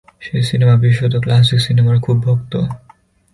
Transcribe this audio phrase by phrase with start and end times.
[0.19, 2.53] সে cinema, বিশেষত classic সিনেমার খুব ভক্ত।